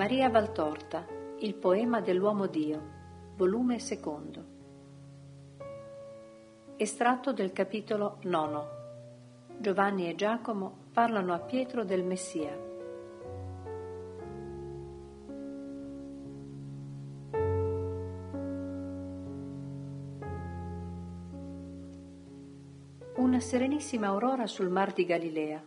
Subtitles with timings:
[0.00, 1.06] Maria Valtorta,
[1.40, 2.80] Il poema dell'uomo Dio,
[3.36, 4.44] volume secondo.
[6.78, 8.66] Estratto del capitolo nono.
[9.58, 12.58] Giovanni e Giacomo parlano a Pietro del Messia.
[23.16, 25.62] Una serenissima aurora sul mar di Galilea.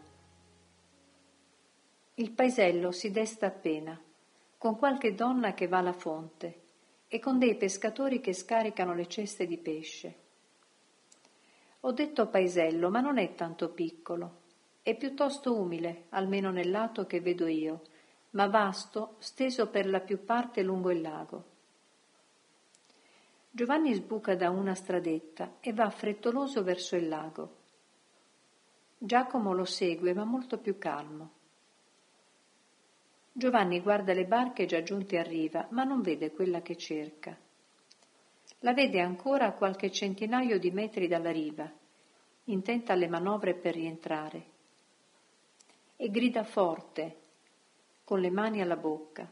[2.15, 3.95] Il paesello si desta appena
[4.63, 6.61] con qualche donna che va alla fonte
[7.09, 10.15] e con dei pescatori che scaricano le ceste di pesce.
[11.81, 14.37] Ho detto paesello, ma non è tanto piccolo,
[14.81, 17.81] è piuttosto umile, almeno nel lato che vedo io,
[18.29, 21.43] ma vasto, steso per la più parte lungo il lago.
[23.51, 27.55] Giovanni sbuca da una stradetta e va frettoloso verso il lago.
[28.97, 31.41] Giacomo lo segue, ma molto più calmo.
[33.35, 37.35] Giovanni guarda le barche già giunte a riva, ma non vede quella che cerca.
[38.59, 41.69] La vede ancora a qualche centinaio di metri dalla riva,
[42.45, 44.45] intenta alle manovre per rientrare.
[45.95, 47.17] E grida forte,
[48.03, 49.27] con le mani alla bocca.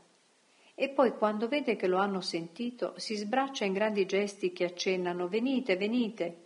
[0.74, 5.28] E poi, quando vede che lo hanno sentito, si sbraccia in grandi gesti che accennano
[5.28, 6.46] Venite, venite.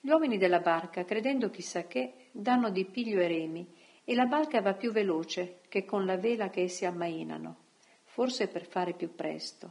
[0.00, 3.77] Gli uomini della barca, credendo chissà che, danno di piglio ai remi
[4.10, 7.56] e la barca va più veloce che con la vela che essi ammainano,
[8.04, 9.70] forse per fare più presto.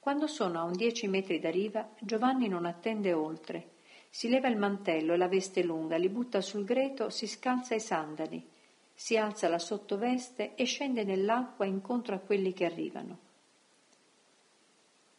[0.00, 3.70] Quando sono a un dieci metri da riva, Giovanni non attende oltre.
[4.10, 7.80] Si leva il mantello e la veste lunga, li butta sul greto, si scalza i
[7.80, 8.46] sandali,
[8.92, 13.18] si alza la sottoveste e scende nell'acqua incontro a quelli che arrivano.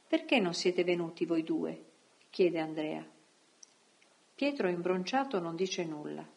[0.07, 1.83] Perché non siete venuti voi due?
[2.29, 3.03] chiede Andrea.
[4.35, 6.33] Pietro imbronciato non dice nulla.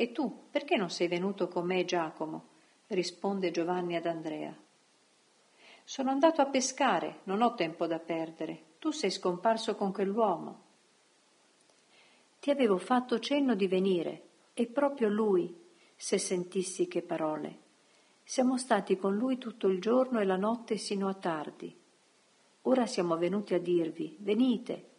[0.00, 2.50] E tu, perché non sei venuto con me, Giacomo?
[2.86, 4.56] risponde Giovanni ad Andrea.
[5.82, 8.76] Sono andato a pescare, non ho tempo da perdere.
[8.78, 10.62] Tu sei scomparso con quell'uomo.
[12.38, 14.22] Ti avevo fatto cenno di venire,
[14.54, 15.52] e proprio lui,
[15.96, 17.58] se sentissi che parole.
[18.22, 21.76] Siamo stati con lui tutto il giorno e la notte sino a tardi.
[22.62, 24.90] Ora siamo venuti a dirvi, venite.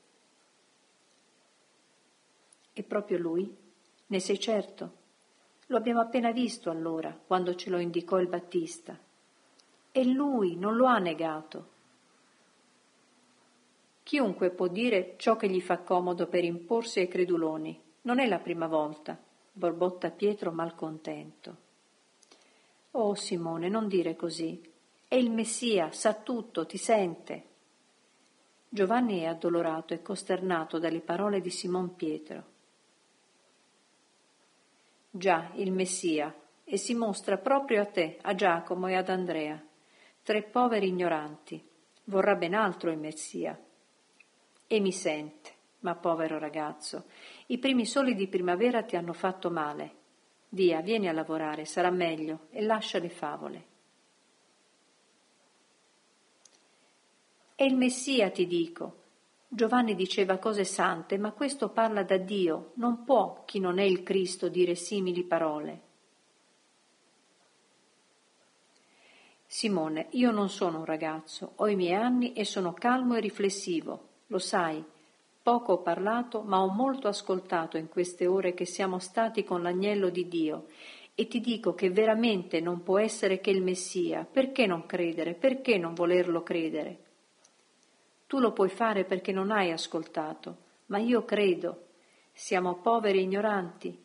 [2.73, 3.58] E proprio lui
[4.09, 4.97] ne sei certo?
[5.67, 8.97] Lo abbiamo appena visto allora, quando ce lo indicò il Battista.
[9.91, 11.67] E lui non lo ha negato.
[14.01, 17.79] Chiunque può dire ciò che gli fa comodo per imporsi ai creduloni.
[18.01, 19.15] Non è la prima volta,
[19.51, 21.57] borbotta Pietro malcontento.
[22.91, 24.59] Oh Simone, non dire così.
[25.07, 27.43] È il Messia, sa tutto, ti sente.
[28.67, 32.48] Giovanni è addolorato e costernato dalle parole di Simon Pietro.
[35.11, 36.33] Già, il Messia,
[36.63, 39.59] e si mostra proprio a te, a Giacomo e ad Andrea,
[40.21, 41.67] tre poveri ignoranti.
[42.03, 43.59] Vorrà ben altro il Messia.
[44.67, 47.05] E mi sente, ma povero ragazzo,
[47.47, 49.95] i primi soli di primavera ti hanno fatto male.
[50.49, 53.65] Via, vieni a lavorare, sarà meglio, e lascia le favole.
[57.55, 58.98] È il Messia, ti dico,
[59.51, 64.03] Giovanni diceva cose sante, ma questo parla da Dio, non può chi non è il
[64.03, 65.81] Cristo dire simili parole.
[69.47, 74.09] Simone, io non sono un ragazzo, ho i miei anni e sono calmo e riflessivo,
[74.27, 74.85] lo sai.
[75.41, 80.09] Poco ho parlato, ma ho molto ascoltato in queste ore che siamo stati con l'agnello
[80.09, 80.67] di Dio
[81.15, 84.27] e ti dico che veramente non può essere che il Messia.
[84.31, 85.33] Perché non credere?
[85.33, 87.07] Perché non volerlo credere?
[88.29, 91.87] Tu lo puoi fare perché non hai ascoltato, ma io credo.
[92.31, 94.03] Siamo poveri e ignoranti.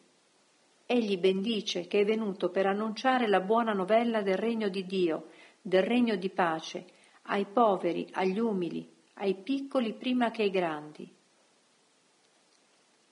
[0.86, 5.26] Egli bendice che è venuto per annunciare la buona novella del regno di Dio,
[5.60, 6.86] del regno di pace,
[7.24, 11.06] ai poveri, agli umili, ai piccoli prima che ai grandi.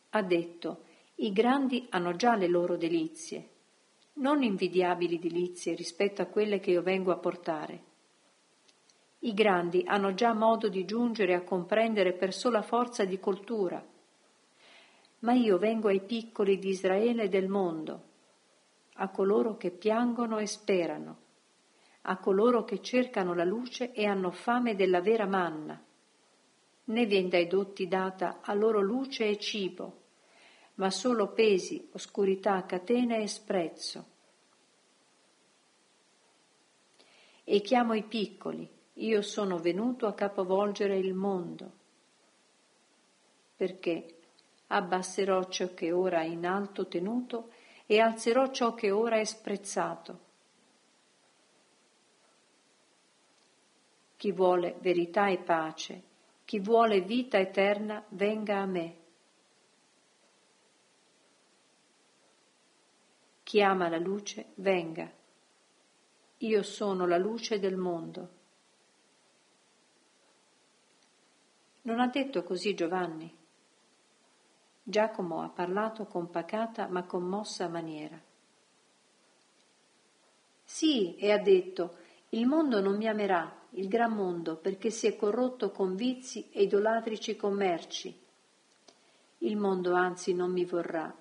[0.08, 0.84] Ha detto,
[1.16, 3.48] i grandi hanno già le loro delizie,
[4.14, 7.90] non invidiabili delizie rispetto a quelle che io vengo a portare.
[9.24, 13.84] I grandi hanno già modo di giungere a comprendere per sola forza di coltura.
[15.20, 18.02] Ma io vengo ai piccoli di Israele e del mondo,
[18.94, 21.16] a coloro che piangono e sperano,
[22.02, 25.80] a coloro che cercano la luce e hanno fame della vera manna.
[26.84, 30.00] Né vien dai dotti data a loro luce e cibo,
[30.74, 34.06] ma solo pesi, oscurità, catene e sprezzo.
[37.44, 41.72] E chiamo i piccoli, io sono venuto a capovolgere il mondo,
[43.56, 44.18] perché
[44.66, 47.52] abbasserò ciò che ora è in alto tenuto
[47.86, 50.30] e alzerò ciò che ora è sprezzato.
[54.16, 56.02] Chi vuole verità e pace,
[56.44, 58.96] chi vuole vita eterna, venga a me.
[63.42, 65.10] Chi ama la luce, venga.
[66.38, 68.40] Io sono la luce del mondo.
[71.82, 73.34] Non ha detto così Giovanni?
[74.84, 78.20] Giacomo ha parlato con pacata ma commossa maniera.
[80.62, 81.96] Sì, e ha detto,
[82.30, 86.62] il mondo non mi amerà, il gran mondo, perché si è corrotto con vizi e
[86.62, 88.16] idolatrici commerci.
[89.38, 91.12] Il mondo anzi non mi vorrà,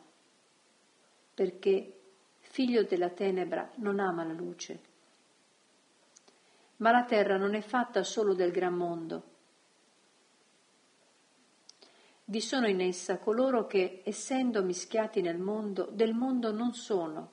[1.34, 2.02] perché
[2.40, 4.80] figlio della tenebra non ama la luce.
[6.78, 9.24] Ma la terra non è fatta solo del gran mondo,
[12.32, 17.32] vi sono in essa coloro che, essendo mischiati nel mondo, del mondo non sono.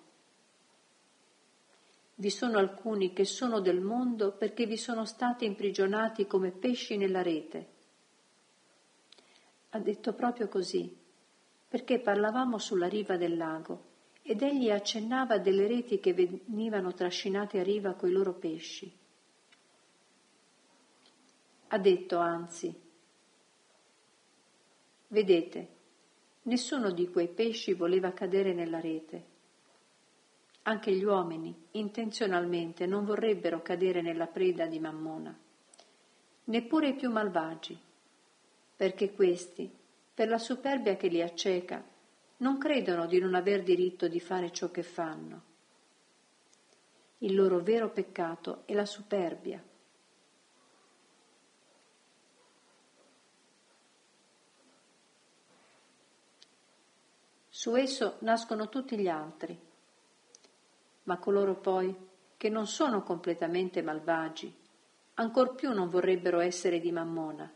[2.16, 7.22] Vi sono alcuni che sono del mondo perché vi sono stati imprigionati come pesci nella
[7.22, 7.68] rete.
[9.70, 10.92] Ha detto proprio così,
[11.68, 13.84] perché parlavamo sulla riva del lago
[14.22, 18.92] ed egli accennava delle reti che venivano trascinate a riva coi loro pesci.
[21.68, 22.86] Ha detto anzi,
[25.10, 25.68] Vedete,
[26.42, 29.24] nessuno di quei pesci voleva cadere nella rete.
[30.64, 35.34] Anche gli uomini, intenzionalmente, non vorrebbero cadere nella preda di Mammona,
[36.44, 37.78] neppure i più malvagi,
[38.76, 39.70] perché questi,
[40.12, 41.82] per la superbia che li acceca,
[42.38, 45.42] non credono di non aver diritto di fare ciò che fanno.
[47.18, 49.64] Il loro vero peccato è la superbia
[57.58, 59.58] Su esso nascono tutti gli altri,
[61.02, 61.92] ma coloro poi
[62.36, 64.54] che non sono completamente malvagi,
[65.14, 67.52] ancor più non vorrebbero essere di mammona,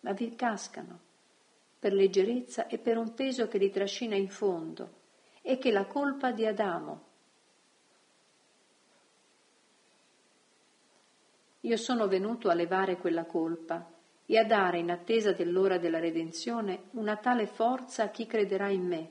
[0.00, 0.98] ma vi cascano
[1.78, 4.92] per leggerezza e per un peso che li trascina in fondo
[5.42, 7.04] e che è la colpa di Adamo.
[11.60, 13.99] Io sono venuto a levare quella colpa
[14.30, 18.86] e a dare in attesa dell'ora della redenzione una tale forza a chi crederà in
[18.86, 19.10] me,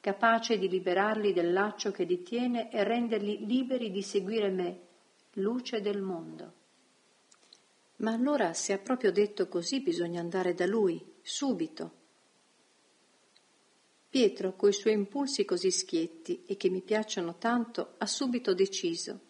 [0.00, 4.80] capace di liberarli del laccio che li tiene e renderli liberi di seguire me,
[5.34, 6.52] luce del mondo.
[7.96, 11.92] Ma allora se ha proprio detto così bisogna andare da lui, subito.
[14.08, 19.20] Pietro, coi suoi impulsi così schietti e che mi piacciono tanto, ha subito deciso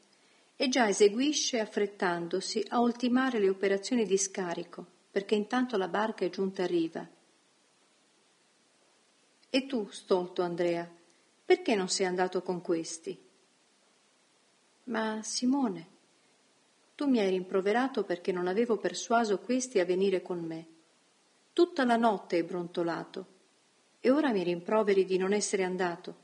[0.54, 6.30] e già eseguisce affrettandosi a ultimare le operazioni di scarico, perché intanto la barca è
[6.30, 7.06] giunta a riva.
[9.50, 10.90] E tu, stolto Andrea,
[11.44, 13.22] perché non sei andato con questi?
[14.84, 15.86] Ma Simone,
[16.94, 20.66] tu mi hai rimproverato perché non avevo persuaso questi a venire con me.
[21.52, 23.26] Tutta la notte hai brontolato
[24.00, 26.16] e ora mi rimproveri di non essere andato.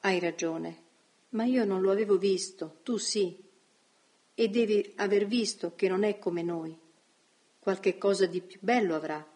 [0.00, 0.82] Hai ragione,
[1.30, 3.45] ma io non lo avevo visto, tu sì,
[4.38, 6.78] e devi aver visto che non è come noi.
[7.58, 9.26] Qualche cosa di più bello avrà.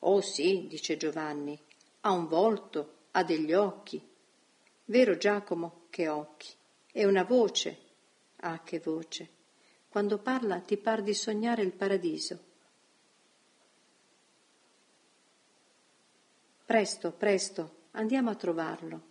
[0.00, 1.58] Oh sì, dice Giovanni,
[2.02, 4.06] ha un volto, ha degli occhi.
[4.84, 6.48] Vero Giacomo, che occhi.
[6.92, 7.78] E una voce.
[8.40, 9.28] Ah, che voce.
[9.88, 12.38] Quando parla ti par di sognare il paradiso.
[16.66, 19.02] Presto, presto, andiamo a trovarlo.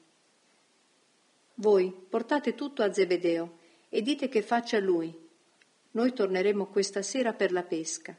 [1.56, 3.58] Voi portate tutto a Zebedeo
[3.90, 5.28] e dite che faccia lui.
[5.92, 8.16] Noi torneremo questa sera per la pesca.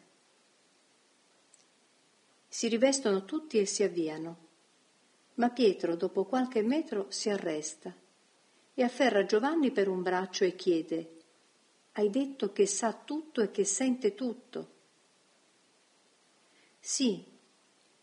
[2.49, 4.49] Si rivestono tutti e si avviano,
[5.35, 7.95] ma Pietro dopo qualche metro si arresta
[8.75, 11.19] e afferra Giovanni per un braccio e chiede
[11.93, 14.79] Hai detto che sa tutto e che sente tutto?
[16.79, 17.25] Sì,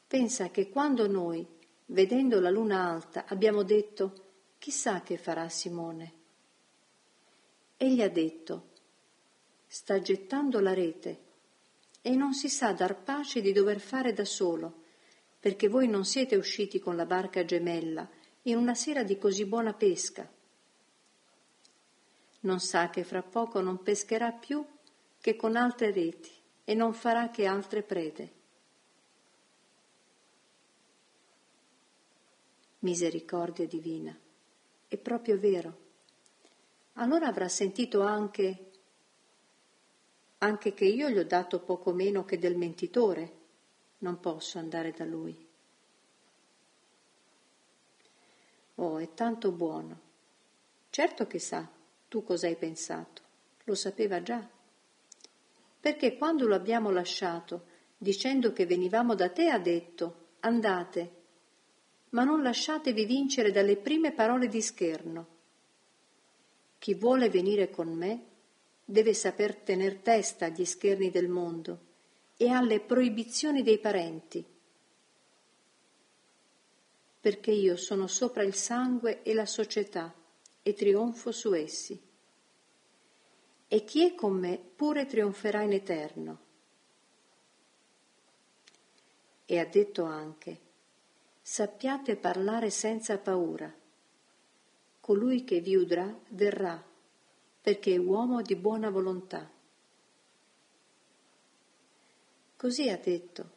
[0.07, 1.45] pensa che quando noi,
[1.87, 4.23] vedendo la luna alta, abbiamo detto
[4.57, 6.13] Chissà che farà Simone.
[7.79, 8.69] Egli ha detto,
[9.67, 11.25] sta gettando la rete
[12.01, 14.81] e non si sa dar pace di dover fare da solo,
[15.39, 18.09] perché voi non siete usciti con la barca gemella
[18.43, 20.27] in una sera di così buona pesca.
[22.39, 24.65] Non sa che fra poco non pescherà più
[25.21, 26.31] che con altre reti
[26.63, 28.33] e non farà che altre prede.
[32.79, 34.17] Misericordia divina,
[34.87, 35.85] è proprio vero
[36.99, 38.71] allora avrà sentito anche,
[40.39, 43.35] anche che io gli ho dato poco meno che del mentitore,
[43.99, 45.45] non posso andare da lui.
[48.75, 49.99] Oh, è tanto buono.
[50.89, 51.67] Certo che sa
[52.07, 53.21] tu cosa hai pensato,
[53.65, 54.47] lo sapeva già.
[55.79, 57.65] Perché quando lo abbiamo lasciato,
[57.97, 61.11] dicendo che venivamo da te, ha detto, andate,
[62.09, 65.35] ma non lasciatevi vincere dalle prime parole di scherno.
[66.79, 68.25] Chi vuole venire con me
[68.85, 71.85] deve saper tener testa agli scherni del mondo
[72.37, 74.45] e alle proibizioni dei parenti,
[77.19, 80.13] perché io sono sopra il sangue e la società
[80.61, 81.99] e trionfo su essi.
[83.67, 86.39] E chi è con me pure trionferà in eterno.
[89.45, 90.59] E ha detto anche,
[91.41, 93.73] sappiate parlare senza paura.
[95.07, 96.83] Colui che vi udrà verrà
[97.61, 99.49] perché è uomo di buona volontà.
[102.57, 103.51] Così ha detto.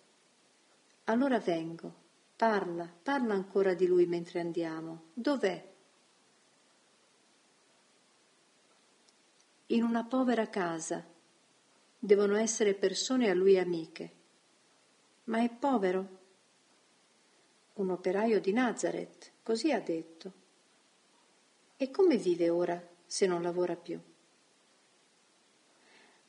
[1.06, 1.92] Allora vengo,
[2.36, 5.06] parla, parla ancora di lui mentre andiamo.
[5.12, 5.72] Dov'è?
[9.66, 11.04] In una povera casa.
[11.98, 14.12] Devono essere persone a lui amiche.
[15.24, 16.18] Ma è povero?
[17.72, 20.39] Un operaio di Nazareth, così ha detto.
[21.82, 23.98] E come vive ora se non lavora più?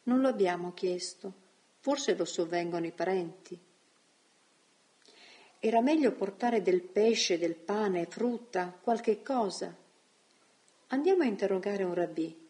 [0.03, 1.33] Non lo abbiamo chiesto,
[1.81, 3.59] forse lo sovvengono i parenti.
[5.59, 9.75] Era meglio portare del pesce, del pane, frutta, qualche cosa.
[10.87, 12.49] Andiamo a interrogare un rabbì,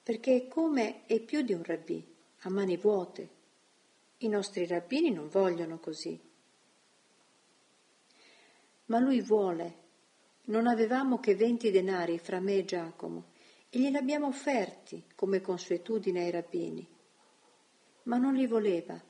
[0.00, 3.28] perché è come è più di un rabbì, a mani vuote.
[4.18, 6.16] I nostri rabbini non vogliono così.
[8.84, 9.79] Ma lui vuole.
[10.50, 13.26] Non avevamo che venti denari fra me e Giacomo
[13.70, 16.84] e gliel'abbiamo offerti come consuetudine ai rabbini.
[18.04, 19.00] Ma non li voleva.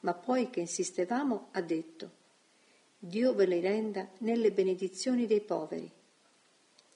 [0.00, 2.10] Ma poi che insistevamo ha detto,
[2.96, 5.90] Dio ve li renda nelle benedizioni dei poveri.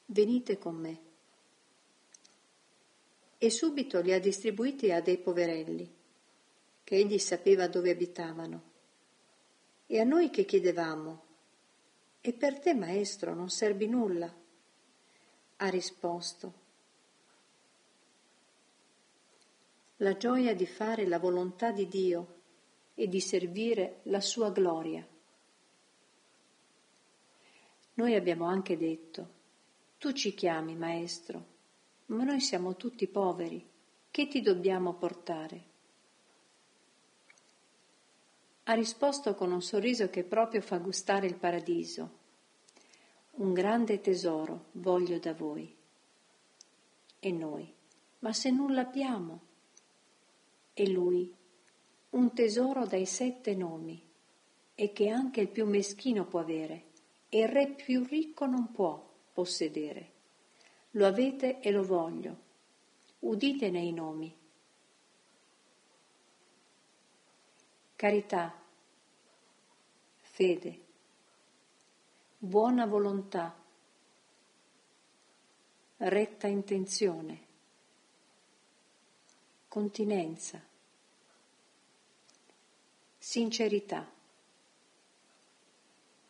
[0.07, 1.01] Venite con me.
[3.39, 5.93] E subito li ha distribuiti a dei poverelli,
[6.85, 8.63] che egli sapeva dove abitavano.
[9.87, 11.28] E a noi che chiedevamo,
[12.29, 14.31] e per te, maestro, non servi nulla?
[15.57, 16.53] Ha risposto,
[19.97, 22.41] la gioia di fare la volontà di Dio
[22.95, 25.09] e di servire la sua gloria.
[27.95, 29.29] Noi abbiamo anche detto,
[29.97, 31.47] tu ci chiami maestro,
[32.09, 33.67] ma noi siamo tutti poveri,
[34.11, 35.68] che ti dobbiamo portare?
[38.69, 42.17] Ha risposto con un sorriso che proprio fa gustare il paradiso.
[43.33, 45.75] Un grande tesoro voglio da voi.
[47.21, 47.73] E noi,
[48.21, 49.47] ma se nulla abbiamo?
[50.81, 51.35] e lui,
[52.11, 54.01] un tesoro dai sette nomi,
[54.77, 56.85] e che anche il più meschino può avere,
[57.29, 60.13] e il re più ricco non può possedere.
[60.93, 62.37] Lo avete e lo voglio.
[63.19, 64.33] Uditene i nomi.
[67.99, 68.57] Carità,
[70.21, 70.81] fede,
[72.39, 73.53] buona volontà,
[75.97, 77.47] retta intenzione,
[79.67, 80.63] continenza,
[83.19, 84.09] sincerità,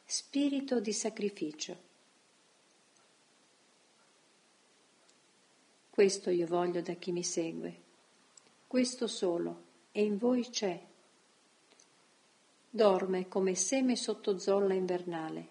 [0.06, 1.76] spirito di sacrificio.
[5.90, 7.82] Questo io voglio da chi mi segue,
[8.66, 10.87] questo solo, e in voi c'è.
[12.70, 15.48] Dorme come seme sotto zolla invernale,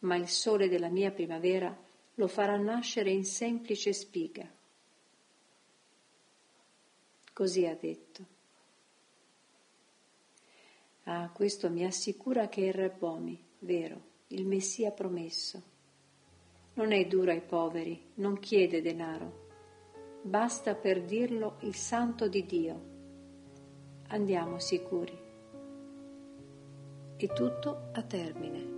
[0.00, 1.76] ma il sole della mia primavera
[2.14, 4.50] lo farà nascere in semplice spiga.
[7.32, 8.24] Così ha detto.
[11.04, 15.62] Ah, questo mi assicura che è il Rabbomi, vero, il Messia promesso.
[16.74, 19.42] Non è duro ai poveri, non chiede denaro.
[20.22, 22.92] Basta per dirlo il santo di Dio.
[24.08, 25.23] Andiamo sicuri.
[27.24, 28.73] E tutto a termine.